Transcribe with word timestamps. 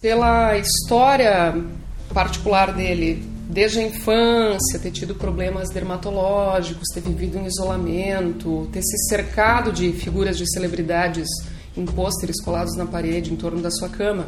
Pela 0.00 0.56
história 0.56 1.54
particular 2.14 2.72
dele, 2.74 3.22
desde 3.50 3.80
a 3.80 3.82
infância, 3.82 4.78
ter 4.80 4.90
tido 4.92 5.14
problemas 5.14 5.68
dermatológicos, 5.68 6.88
ter 6.94 7.02
vivido 7.02 7.36
em 7.36 7.44
isolamento, 7.44 8.66
ter 8.72 8.80
se 8.80 8.96
cercado 9.10 9.70
de 9.70 9.92
figuras 9.92 10.38
de 10.38 10.50
celebridades 10.50 11.28
em 11.76 11.84
pôsteres 11.84 12.42
colados 12.42 12.74
na 12.78 12.86
parede 12.86 13.30
em 13.30 13.36
torno 13.36 13.60
da 13.60 13.70
sua 13.70 13.90
cama. 13.90 14.26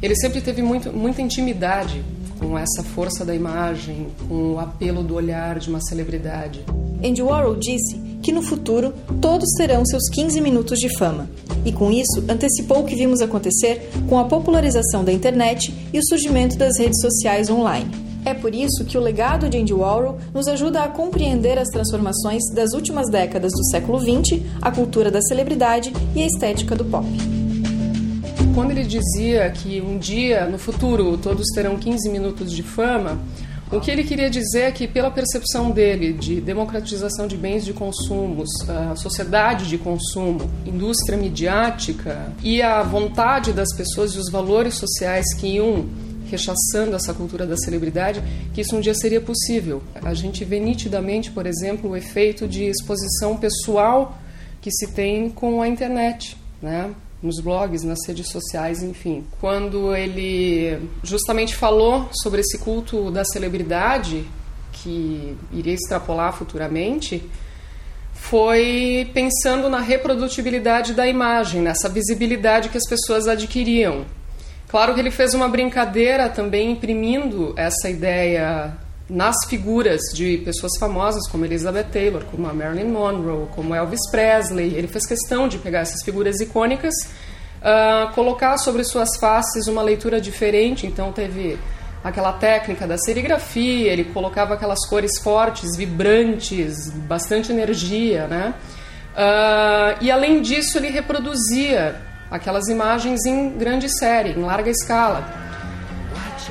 Ele 0.00 0.14
sempre 0.14 0.40
teve 0.40 0.62
muito, 0.62 0.92
muita 0.92 1.20
intimidade 1.20 2.04
com 2.38 2.56
essa 2.56 2.84
força 2.84 3.24
da 3.24 3.34
imagem, 3.34 4.12
com 4.28 4.52
o 4.52 4.60
apelo 4.60 5.02
do 5.02 5.16
olhar 5.16 5.58
de 5.58 5.68
uma 5.68 5.80
celebridade. 5.80 6.64
Andy 7.04 7.22
Warhol 7.22 7.56
disse 7.56 8.07
que 8.28 8.32
no 8.32 8.42
futuro 8.42 8.92
todos 9.22 9.48
terão 9.56 9.86
seus 9.86 10.06
15 10.10 10.38
minutos 10.42 10.78
de 10.78 10.94
fama. 10.98 11.30
E 11.64 11.72
com 11.72 11.90
isso, 11.90 12.22
antecipou 12.28 12.80
o 12.80 12.84
que 12.84 12.94
vimos 12.94 13.22
acontecer 13.22 13.90
com 14.06 14.18
a 14.18 14.24
popularização 14.24 15.02
da 15.02 15.10
internet 15.10 15.74
e 15.94 15.98
o 15.98 16.06
surgimento 16.06 16.58
das 16.58 16.78
redes 16.78 17.00
sociais 17.00 17.48
online. 17.48 17.90
É 18.26 18.34
por 18.34 18.54
isso 18.54 18.84
que 18.84 18.98
o 18.98 19.00
legado 19.00 19.48
de 19.48 19.56
Andy 19.56 19.72
Warhol 19.72 20.18
nos 20.34 20.46
ajuda 20.46 20.82
a 20.82 20.88
compreender 20.88 21.58
as 21.58 21.68
transformações 21.68 22.42
das 22.52 22.74
últimas 22.74 23.08
décadas 23.08 23.50
do 23.50 23.64
século 23.70 23.98
XX, 23.98 24.42
a 24.60 24.70
cultura 24.70 25.10
da 25.10 25.22
celebridade 25.22 25.90
e 26.14 26.22
a 26.22 26.26
estética 26.26 26.76
do 26.76 26.84
pop 26.84 27.06
quando 28.54 28.72
ele 28.72 28.82
dizia 28.82 29.48
que 29.50 29.80
um 29.80 29.98
dia, 29.98 30.46
no 30.46 30.58
futuro, 30.58 31.16
todos 31.16 31.46
terão 31.54 31.76
15 31.76 32.10
minutos 32.10 32.50
de 32.50 32.64
fama, 32.64 33.16
o 33.70 33.80
que 33.80 33.90
ele 33.90 34.02
queria 34.02 34.30
dizer 34.30 34.62
é 34.62 34.72
que, 34.72 34.88
pela 34.88 35.10
percepção 35.10 35.70
dele 35.70 36.12
de 36.12 36.40
democratização 36.40 37.26
de 37.26 37.36
bens 37.36 37.64
de 37.64 37.72
consumo, 37.72 38.44
a 38.68 38.96
sociedade 38.96 39.68
de 39.68 39.76
consumo, 39.76 40.50
indústria 40.64 41.18
midiática 41.18 42.32
e 42.42 42.62
a 42.62 42.82
vontade 42.82 43.52
das 43.52 43.74
pessoas 43.74 44.12
e 44.12 44.18
os 44.18 44.30
valores 44.30 44.74
sociais 44.74 45.34
que 45.34 45.46
iam 45.46 45.86
rechaçando 46.30 46.94
essa 46.94 47.12
cultura 47.12 47.46
da 47.46 47.56
celebridade, 47.56 48.22
que 48.54 48.60
isso 48.60 48.76
um 48.76 48.80
dia 48.80 48.94
seria 48.94 49.20
possível. 49.20 49.82
A 50.02 50.14
gente 50.14 50.44
vê 50.44 50.60
nitidamente, 50.60 51.30
por 51.30 51.46
exemplo, 51.46 51.90
o 51.90 51.96
efeito 51.96 52.46
de 52.46 52.64
exposição 52.64 53.36
pessoal 53.36 54.18
que 54.60 54.70
se 54.70 54.92
tem 54.92 55.30
com 55.30 55.62
a 55.62 55.68
internet, 55.68 56.36
né? 56.60 56.90
Nos 57.22 57.40
blogs, 57.40 57.82
nas 57.82 57.98
redes 58.06 58.30
sociais, 58.30 58.82
enfim. 58.82 59.24
Quando 59.40 59.94
ele 59.94 60.88
justamente 61.02 61.54
falou 61.54 62.08
sobre 62.12 62.40
esse 62.40 62.58
culto 62.58 63.10
da 63.10 63.24
celebridade, 63.24 64.24
que 64.72 65.36
iria 65.52 65.74
extrapolar 65.74 66.32
futuramente, 66.32 67.28
foi 68.12 69.10
pensando 69.14 69.68
na 69.68 69.80
reprodutibilidade 69.80 70.92
da 70.94 71.06
imagem, 71.06 71.60
nessa 71.62 71.88
visibilidade 71.88 72.68
que 72.68 72.78
as 72.78 72.88
pessoas 72.88 73.26
adquiriam. 73.26 74.04
Claro 74.68 74.94
que 74.94 75.00
ele 75.00 75.10
fez 75.10 75.34
uma 75.34 75.48
brincadeira 75.48 76.28
também 76.28 76.72
imprimindo 76.72 77.54
essa 77.56 77.88
ideia 77.88 78.76
nas 79.08 79.36
figuras 79.48 80.00
de 80.12 80.38
pessoas 80.38 80.72
famosas 80.78 81.26
como 81.28 81.44
Elizabeth 81.44 81.84
Taylor, 81.84 82.24
como 82.30 82.46
a 82.46 82.52
Marilyn 82.52 82.88
Monroe, 82.90 83.46
como 83.54 83.74
Elvis 83.74 84.10
Presley. 84.10 84.74
Ele 84.74 84.86
fez 84.86 85.06
questão 85.06 85.48
de 85.48 85.58
pegar 85.58 85.80
essas 85.80 86.02
figuras 86.02 86.40
icônicas, 86.40 86.92
uh, 87.62 88.12
colocar 88.14 88.58
sobre 88.58 88.84
suas 88.84 89.16
faces 89.18 89.66
uma 89.66 89.82
leitura 89.82 90.20
diferente. 90.20 90.86
Então 90.86 91.10
teve 91.10 91.58
aquela 92.04 92.32
técnica 92.32 92.86
da 92.86 92.98
serigrafia, 92.98 93.92
ele 93.92 94.04
colocava 94.04 94.54
aquelas 94.54 94.86
cores 94.86 95.18
fortes, 95.20 95.76
vibrantes, 95.76 96.90
bastante 96.90 97.50
energia, 97.50 98.26
né? 98.26 98.54
Uh, 99.14 100.04
e 100.04 100.10
além 100.10 100.42
disso 100.42 100.78
ele 100.78 100.90
reproduzia 100.90 101.96
aquelas 102.30 102.68
imagens 102.68 103.24
em 103.24 103.50
grande 103.56 103.88
série, 103.88 104.30
em 104.30 104.42
larga 104.42 104.70
escala. 104.70 105.47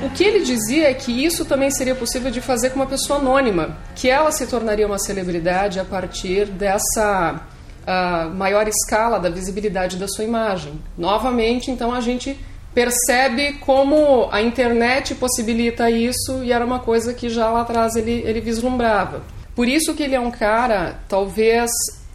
O 0.00 0.08
que 0.10 0.22
ele 0.22 0.44
dizia 0.44 0.90
é 0.90 0.94
que 0.94 1.24
isso 1.24 1.44
também 1.44 1.72
seria 1.72 1.94
possível 1.94 2.30
de 2.30 2.40
fazer 2.40 2.70
com 2.70 2.76
uma 2.76 2.86
pessoa 2.86 3.18
anônima, 3.18 3.76
que 3.96 4.08
ela 4.08 4.30
se 4.30 4.46
tornaria 4.46 4.86
uma 4.86 4.98
celebridade 4.98 5.80
a 5.80 5.84
partir 5.84 6.46
dessa 6.46 7.42
uh, 7.82 8.32
maior 8.32 8.68
escala 8.68 9.18
da 9.18 9.28
visibilidade 9.28 9.96
da 9.96 10.06
sua 10.06 10.22
imagem. 10.22 10.80
Novamente, 10.96 11.72
então, 11.72 11.92
a 11.92 12.00
gente 12.00 12.38
percebe 12.72 13.54
como 13.54 14.28
a 14.30 14.40
internet 14.40 15.16
possibilita 15.16 15.90
isso 15.90 16.44
e 16.44 16.52
era 16.52 16.64
uma 16.64 16.78
coisa 16.78 17.12
que 17.12 17.28
já 17.28 17.50
lá 17.50 17.62
atrás 17.62 17.96
ele, 17.96 18.22
ele 18.24 18.40
vislumbrava. 18.40 19.22
Por 19.52 19.66
isso 19.66 19.94
que 19.94 20.04
ele 20.04 20.14
é 20.14 20.20
um 20.20 20.30
cara, 20.30 21.00
talvez 21.08 21.72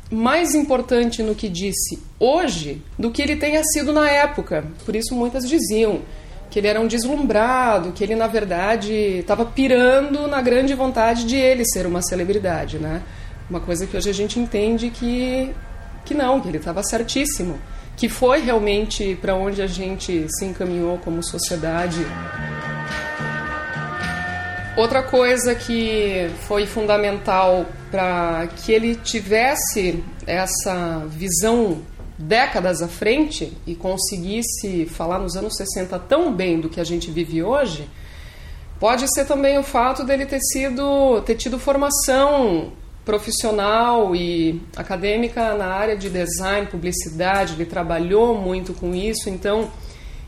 mais 0.09 0.56
importante 0.56 1.22
no 1.22 1.35
que 1.35 1.50
disse 1.50 2.02
hoje 2.18 2.81
do 2.97 3.12
que 3.12 3.22
ele 3.22 3.35
tenha 3.35 3.62
sido 3.74 3.91
na 3.91 4.09
época. 4.09 4.63
Por 4.85 4.96
isso 4.96 5.13
muitas 5.13 5.50
diziam 5.50 6.02
que 6.53 6.59
ele 6.59 6.68
era 6.68 6.80
um 6.80 6.86
deslumbrado, 6.86 7.91
que 7.94 8.03
ele 8.03 8.14
na 8.14 8.28
verdade 8.28 8.94
estava 8.94 9.44
pirando 9.44 10.28
na 10.28 10.40
grande 10.40 10.75
vontade 10.75 11.25
de 11.25 11.36
ele 11.36 11.66
ser 11.66 11.88
uma 11.88 12.00
celebridade, 12.03 12.78
né? 12.78 13.02
Uma 13.50 13.59
coisa 13.59 13.88
que 13.88 13.97
hoje 13.97 14.12
a 14.12 14.14
gente 14.14 14.40
entende 14.40 14.91
que 14.91 15.52
que 16.06 16.14
não, 16.14 16.40
que 16.40 16.50
ele 16.50 16.59
estava 16.59 16.84
certíssimo, 16.84 17.59
que 17.97 18.08
foi 18.08 18.41
realmente 18.41 19.18
para 19.19 19.34
onde 19.34 19.64
a 19.64 19.66
gente 19.68 20.28
se 20.30 20.46
encaminhou 20.46 21.00
como 21.00 21.24
sociedade. 21.24 22.06
Outra 24.78 25.02
coisa 25.02 25.56
que 25.56 26.30
foi 26.41 26.68
fundamental 26.68 27.66
para 27.90 28.47
que 28.58 28.72
ele 28.72 28.94
tivesse 28.94 30.03
essa 30.28 31.03
visão 31.08 31.81
décadas 32.18 32.81
à 32.81 32.88
frente 32.88 33.53
e 33.66 33.75
conseguisse 33.75 34.85
falar 34.85 35.19
nos 35.19 35.35
anos 35.35 35.56
60 35.56 35.97
tão 36.00 36.34
bem 36.34 36.59
do 36.59 36.69
que 36.69 36.79
a 36.79 36.84
gente 36.84 37.09
vive 37.09 37.41
hoje, 37.41 37.90
pode 38.79 39.12
ser 39.13 39.25
também 39.25 39.57
o 39.57 39.63
fato 39.63 40.03
dele 40.03 40.25
ter 40.25 40.40
sido 40.41 41.22
ter 41.22 41.35
tido 41.35 41.57
formação 41.57 42.72
profissional 43.06 44.16
e 44.16 44.62
acadêmica 44.75 45.53
na 45.56 45.68
área 45.68 45.96
de 45.97 46.09
design, 46.09 46.68
publicidade, 46.68 47.53
ele 47.53 47.66
trabalhou 47.66 48.38
muito 48.38 48.73
com 48.73 48.94
isso, 48.96 49.29
então 49.29 49.69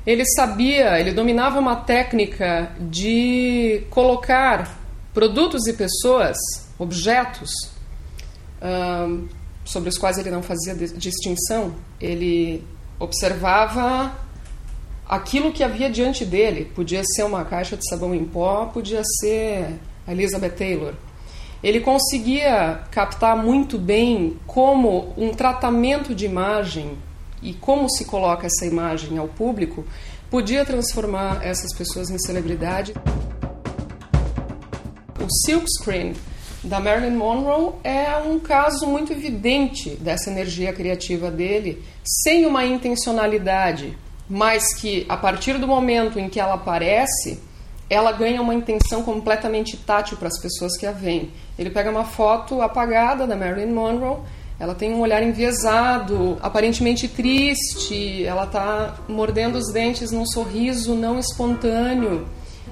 ele 0.05 0.25
sabia, 0.25 0.99
ele 0.99 1.11
dominava 1.11 1.57
uma 1.59 1.77
técnica 1.77 2.71
de 2.79 3.83
colocar 3.89 4.77
produtos 5.13 5.65
e 5.67 5.73
pessoas, 5.73 6.37
objetos, 6.77 7.49
sobre 9.65 9.89
os 9.89 9.97
quais 9.97 10.17
ele 10.17 10.31
não 10.31 10.41
fazia 10.41 10.73
distinção, 10.73 11.75
ele 11.99 12.63
observava 12.97 14.15
aquilo 15.09 15.51
que 15.51 15.63
havia 15.63 15.89
diante 15.89 16.23
dele. 16.23 16.71
Podia 16.73 17.03
ser 17.03 17.23
uma 17.23 17.43
caixa 17.43 17.75
de 17.75 17.85
sabão 17.89 18.15
em 18.15 18.23
pó, 18.23 18.67
podia 18.67 19.01
ser 19.19 19.77
a 20.07 20.13
Elizabeth 20.13 20.51
Taylor. 20.51 20.93
Ele 21.61 21.81
conseguia 21.81 22.83
captar 22.91 23.35
muito 23.35 23.77
bem 23.77 24.37
como 24.45 25.13
um 25.17 25.31
tratamento 25.31 26.15
de 26.15 26.25
imagem 26.25 26.97
e 27.41 27.53
como 27.53 27.89
se 27.89 28.05
coloca 28.05 28.45
essa 28.45 28.65
imagem 28.65 29.17
ao 29.17 29.27
público 29.27 29.83
podia 30.29 30.65
transformar 30.65 31.45
essas 31.45 31.73
pessoas 31.75 32.09
em 32.09 32.17
celebridade. 32.19 32.93
O 35.19 35.27
silkscreen 35.45 36.13
da 36.65 36.79
Marilyn 36.79 37.15
Monroe 37.15 37.73
é 37.83 38.17
um 38.17 38.39
caso 38.39 38.87
muito 38.87 39.13
evidente 39.13 39.91
dessa 39.91 40.29
energia 40.29 40.73
criativa 40.73 41.29
dele, 41.29 41.83
sem 42.03 42.45
uma 42.45 42.65
intencionalidade, 42.65 43.95
mas 44.29 44.73
que 44.73 45.05
a 45.07 45.15
partir 45.15 45.57
do 45.59 45.67
momento 45.67 46.19
em 46.19 46.27
que 46.27 46.39
ela 46.39 46.55
aparece, 46.55 47.39
ela 47.87 48.11
ganha 48.11 48.41
uma 48.41 48.55
intenção 48.55 49.03
completamente 49.03 49.77
tátil 49.77 50.17
para 50.17 50.27
as 50.27 50.39
pessoas 50.39 50.75
que 50.75 50.87
a 50.87 50.91
veem. 50.91 51.31
Ele 51.57 51.69
pega 51.69 51.91
uma 51.91 52.03
foto 52.03 52.61
apagada 52.61 53.27
da 53.27 53.35
Marilyn 53.35 53.71
Monroe, 53.71 54.17
ela 54.59 54.73
tem 54.73 54.93
um 54.93 55.01
olhar 55.01 55.21
enviesado, 55.21 56.37
aparentemente 56.41 57.07
triste, 57.07 58.25
ela 58.25 58.45
está 58.45 58.95
mordendo 59.07 59.57
os 59.57 59.71
dentes 59.71 60.11
num 60.11 60.25
sorriso 60.25 60.95
não 60.95 61.19
espontâneo. 61.19 62.27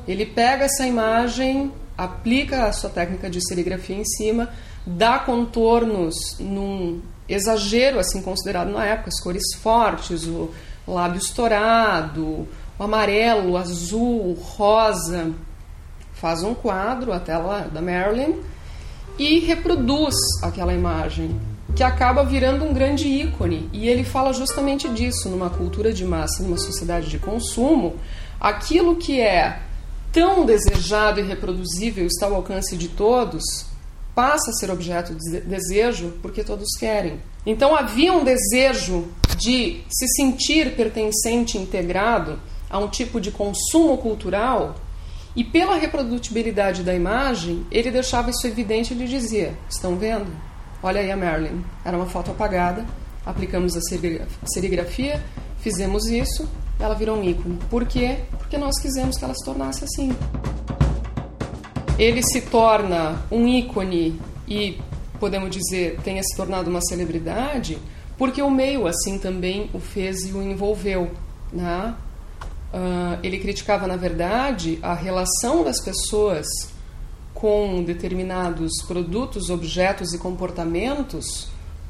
Ele 0.08 0.26
pega 0.26 0.66
essa 0.66 0.88
imagem 0.88 1.72
aplica 1.98 2.66
a 2.66 2.72
sua 2.72 2.90
técnica 2.90 3.30
de 3.30 3.46
serigrafia 3.46 3.96
em 3.96 4.06
cima, 4.06 4.50
dá 4.86 5.20
contornos 5.20 6.16
num 6.40 7.02
exagero 7.28 8.00
assim 8.00 8.22
considerado 8.22 8.72
na 8.72 8.86
época, 8.86 9.10
as 9.10 9.22
cores 9.22 9.44
fortes, 9.62 10.26
o 10.26 10.50
lábio 10.88 11.20
estourado, 11.20 12.48
o 12.78 12.84
amarelo, 12.84 13.52
o 13.52 13.58
azul, 13.58 14.32
o 14.32 14.34
rosa. 14.34 15.32
Faz 16.14 16.42
um 16.42 16.54
quadro, 16.54 17.12
a 17.12 17.20
tela 17.20 17.70
da 17.72 17.82
Marilyn, 17.82 18.36
e 19.18 19.40
reproduz 19.40 20.16
aquela 20.42 20.74
imagem, 20.74 21.40
que 21.76 21.84
acaba 21.84 22.24
virando 22.24 22.64
um 22.64 22.74
grande 22.74 23.08
ícone. 23.08 23.70
E 23.74 23.88
ele 23.88 24.04
fala 24.04 24.32
justamente 24.32 24.88
disso, 24.90 25.28
numa 25.30 25.50
cultura 25.50 25.92
de 25.92 26.06
massa, 26.06 26.44
numa 26.44 26.58
sociedade 26.58 27.10
de 27.10 27.20
consumo, 27.20 27.96
aquilo 28.40 28.96
que 28.96 29.20
é 29.20 29.60
tão 30.14 30.46
desejado 30.46 31.20
e 31.20 31.24
reproduzível 31.24 32.06
está 32.06 32.28
ao 32.28 32.36
alcance 32.36 32.78
de 32.78 32.88
todos, 32.88 33.44
passa 34.16 34.52
a 34.52 34.54
ser 34.54 34.72
objeto 34.72 35.14
de 35.16 35.42
desejo 35.42 36.14
porque 36.22 36.44
todos 36.44 36.78
querem. 36.80 37.20
Então 37.46 37.76
havia 37.76 38.14
um 38.14 38.24
desejo 38.24 39.08
de 39.38 39.82
se 39.90 40.08
sentir 40.16 40.76
pertencente, 40.76 41.58
integrado 41.58 42.40
a 42.70 42.78
um 42.78 42.88
tipo 42.88 43.20
de 43.20 43.32
consumo 43.32 43.98
cultural 43.98 44.76
e 45.36 45.44
pela 45.44 45.76
reprodutibilidade 45.76 46.84
da 46.84 46.94
imagem, 46.94 47.66
ele 47.72 47.90
deixava 47.90 48.30
isso 48.30 48.46
evidente 48.46 48.94
e 48.94 49.08
dizia: 49.08 49.58
Estão 49.68 49.96
vendo? 49.96 50.32
Olha 50.82 51.02
aí 51.02 51.12
a 51.12 51.18
Marilyn. 51.18 51.64
Era 51.84 51.98
uma 51.98 52.06
foto 52.06 52.30
apagada, 52.30 52.86
aplicamos 53.26 53.76
a 53.76 53.82
serigrafia, 54.46 55.24
fizemos 55.60 56.06
isso, 56.06 56.48
ela 56.80 56.96
virou 56.96 57.18
um 57.18 57.24
ícone. 57.24 57.60
Por 57.70 57.86
quê? 57.86 58.20
Porque 58.38 58.58
nós 58.58 58.80
quisemos 58.82 59.18
que 59.18 59.24
ela 59.24 59.34
se 59.34 59.46
tornasse 59.46 59.84
assim. 59.84 60.12
Ele 61.98 62.22
se 62.24 62.42
torna 62.42 63.22
um 63.32 63.48
ícone 63.48 64.20
e, 64.48 64.80
podemos 65.20 65.50
dizer, 65.50 66.00
tenha 66.04 66.22
se 66.24 66.36
tornado 66.36 66.70
uma 66.70 66.82
celebridade 66.82 67.78
porque 68.18 68.42
o 68.42 68.50
meio 68.50 68.88
assim 68.88 69.18
também 69.18 69.70
o 69.74 69.80
fez 69.80 70.26
e 70.28 70.32
o 70.32 70.42
envolveu. 70.42 71.12
Né? 71.52 71.96
Uh, 72.74 73.20
ele 73.24 73.40
criticava, 73.40 73.88
na 73.88 73.96
verdade, 73.96 74.80
a 74.82 74.94
relação 74.94 75.64
das 75.64 75.84
pessoas 75.84 76.48
com 77.34 77.84
determinados 77.84 78.72
produtos, 78.88 79.50
objetos 79.50 80.14
e 80.14 80.18
comportamentos 80.18 81.50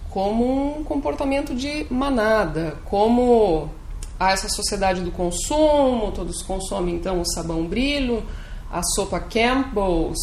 como 0.10 0.80
um 0.80 0.84
comportamento 0.84 1.56
de 1.56 1.86
manada, 1.90 2.78
como 2.86 3.70
há 4.20 4.32
essa 4.32 4.50
sociedade 4.50 5.02
do 5.02 5.12
consumo, 5.12 6.12
todos 6.12 6.42
consomem 6.42 6.96
então 6.96 7.22
o 7.22 7.26
sabão 7.26 7.66
brilho, 7.66 8.24
a 8.72 8.82
sopa 8.84 9.20
Campbell's, 9.20 10.20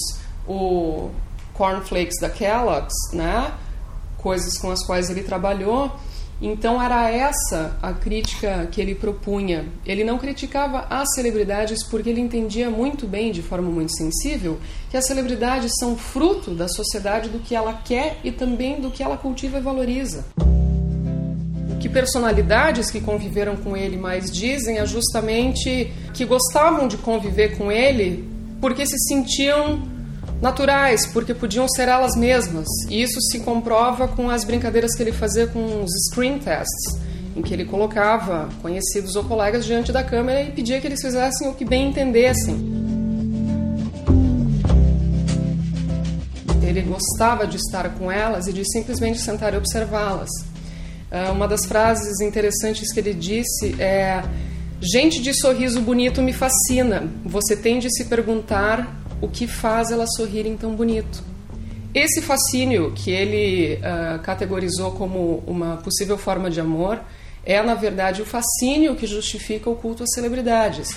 o 0.46 1.10
cornflakes 1.54 2.19
da 2.20 2.31
Kellogg's, 2.31 2.94
né? 3.12 3.52
coisas 4.20 4.58
com 4.58 4.70
as 4.70 4.84
quais 4.84 5.10
ele 5.10 5.22
trabalhou. 5.22 5.90
Então 6.42 6.81
era 6.81 7.10
essa 7.10 7.76
a 7.82 7.92
crítica 7.92 8.66
que 8.72 8.81
ele 8.81 8.94
propunha. 8.94 9.66
Ele 9.84 10.02
não 10.02 10.16
criticava 10.16 10.87
as 10.88 11.14
celebridades 11.14 11.82
porque 11.84 12.08
ele 12.08 12.20
entendia 12.20 12.70
muito 12.70 13.06
bem, 13.06 13.31
de 13.31 13.42
forma 13.42 13.70
muito 13.70 13.94
sensível, 13.94 14.58
que 14.90 14.96
as 14.96 15.06
celebridades 15.06 15.72
são 15.78 15.96
fruto 15.96 16.52
da 16.52 16.66
sociedade 16.66 17.28
do 17.28 17.40
que 17.40 17.54
ela 17.54 17.75
quer 17.75 18.19
e 18.25 18.32
também 18.32 18.81
do 18.81 18.90
que 18.90 19.02
ela 19.02 19.19
cultiva 19.19 19.58
e 19.58 19.60
valoriza. 19.60 20.25
Que 21.80 21.88
personalidades 21.88 22.90
que 22.90 23.00
conviveram 23.00 23.56
com 23.56 23.76
ele 23.76 23.96
mais 23.96 24.30
dizem 24.30 24.78
é 24.78 24.86
justamente 24.86 25.92
que 26.14 26.24
gostavam 26.24 26.86
de 26.86 26.96
conviver 26.98 27.56
com 27.56 27.72
ele 27.72 28.28
porque 28.60 28.84
se 28.84 28.98
sentiam 29.08 29.82
naturais, 30.40 31.06
porque 31.06 31.34
podiam 31.34 31.68
ser 31.68 31.88
elas 31.88 32.14
mesmas. 32.16 32.66
E 32.88 33.02
isso 33.02 33.20
se 33.20 33.40
comprova 33.40 34.08
com 34.08 34.30
as 34.30 34.44
brincadeiras 34.44 34.94
que 34.94 35.02
ele 35.02 35.12
fazia 35.12 35.46
com 35.46 35.82
os 35.82 35.90
screen 36.08 36.38
tests, 36.38 37.00
em 37.36 37.42
que 37.42 37.52
ele 37.52 37.64
colocava 37.64 38.48
conhecidos 38.62 39.16
ou 39.16 39.24
colegas 39.24 39.64
diante 39.64 39.92
da 39.92 40.02
câmera 40.02 40.42
e 40.42 40.52
pedia 40.52 40.80
que 40.80 40.86
eles 40.86 41.00
fizessem 41.00 41.48
o 41.48 41.54
que 41.54 41.64
bem 41.64 41.88
entendessem. 41.88 42.80
Ele 46.62 46.82
gostava 46.82 47.46
de 47.46 47.56
estar 47.56 47.88
com 47.94 48.12
elas 48.12 48.46
e 48.46 48.52
de 48.52 48.62
simplesmente 48.70 49.18
sentar 49.18 49.52
e 49.54 49.56
observá-las. 49.56 50.50
Ah, 51.10 51.32
uma 51.32 51.48
das 51.48 51.66
frases 51.66 52.20
interessantes 52.20 52.92
que 52.92 53.00
ele 53.00 53.12
disse 53.12 53.74
é: 53.80 54.22
Gente 54.80 55.20
de 55.20 55.34
sorriso 55.34 55.80
bonito 55.80 56.22
me 56.22 56.32
fascina. 56.32 57.10
Você 57.24 57.56
tem 57.56 57.78
de 57.78 57.90
se 57.90 58.04
perguntar 58.04 58.96
o 59.20 59.28
que 59.28 59.46
faz 59.46 59.90
elas 59.90 60.14
sorrirem 60.16 60.56
tão 60.56 60.74
bonito. 60.74 61.22
Esse 61.92 62.22
fascínio 62.22 62.92
que 62.92 63.10
ele 63.10 63.78
uh, 63.78 64.20
categorizou 64.20 64.92
como 64.92 65.42
uma 65.46 65.76
possível 65.78 66.16
forma 66.16 66.48
de 66.48 66.60
amor 66.60 67.00
é, 67.44 67.60
na 67.62 67.74
verdade, 67.74 68.22
o 68.22 68.26
fascínio 68.26 68.94
que 68.94 69.06
justifica 69.06 69.68
o 69.68 69.74
culto 69.74 70.04
às 70.04 70.10
celebridades. 70.14 70.96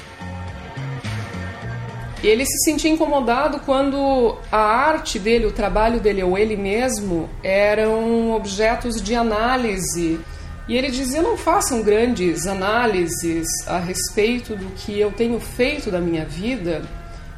Ele 2.24 2.46
se 2.46 2.58
sentia 2.64 2.90
incomodado 2.90 3.60
quando 3.60 4.38
a 4.50 4.58
arte 4.58 5.20
dele, 5.20 5.46
o 5.46 5.52
trabalho 5.52 6.00
dele 6.00 6.24
ou 6.24 6.38
ele 6.38 6.56
mesmo 6.56 7.30
eram 7.44 8.32
objetos 8.32 9.02
de 9.02 9.14
análise. 9.14 10.20
E 10.66 10.78
ele 10.78 10.90
dizia: 10.90 11.22
não 11.22 11.36
façam 11.36 11.82
grandes 11.84 12.48
análises 12.48 13.46
a 13.68 13.78
respeito 13.78 14.56
do 14.56 14.68
que 14.68 14.98
eu 14.98 15.12
tenho 15.12 15.38
feito 15.40 15.92
da 15.92 16.00
minha 16.00 16.24
vida, 16.24 16.84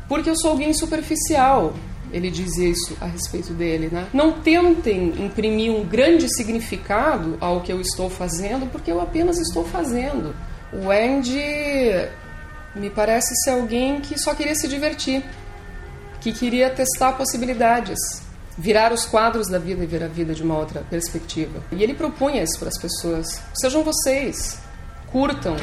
porque 0.08 0.30
eu 0.30 0.36
sou 0.36 0.52
alguém 0.52 0.72
superficial. 0.72 1.74
Ele 2.14 2.30
dizia 2.30 2.70
isso 2.70 2.96
a 3.02 3.08
respeito 3.08 3.54
dele, 3.54 3.90
né? 3.92 4.06
Não 4.14 4.31
tentem 4.34 5.08
imprimir 5.18 5.72
um 5.72 5.84
grande 5.84 6.30
significado 6.30 7.36
ao 7.42 7.62
que 7.62 7.74
eu 7.74 7.81
estou 7.81 8.10
fazendo, 8.10 8.70
porque 8.72 8.92
eu 8.92 9.02
apenas 9.02 9.40
estou 9.40 9.66
fazendo. 9.66 10.36
O 10.72 10.92
Andy 10.92 12.08
me 12.75 12.89
parece 12.89 13.33
ser 13.44 13.51
alguém 13.51 14.01
que 14.01 14.19
só 14.19 14.36
queria 14.36 14.56
se 14.56 14.68
divertir, 14.68 15.24
que 16.19 16.33
queria 16.33 16.69
testar 16.69 17.13
possibilidades, 17.13 17.98
virar 18.57 18.92
os 18.92 19.06
quadros 19.06 19.48
da 19.48 19.57
vida 19.57 19.83
e 19.83 19.88
ver 19.88 20.04
a 20.04 20.07
vida 20.07 20.33
de 20.33 20.44
uma 20.44 20.57
outra 20.57 20.81
perspectiva. 20.81 21.63
E 21.72 21.83
ele 21.83 21.94
propunha 21.94 22.44
isso 22.44 22.60
para 22.60 22.69
as 22.69 22.77
pessoas: 22.77 23.42
sejam 23.54 23.83
vocês, 23.83 24.60
curtam, 25.12 25.56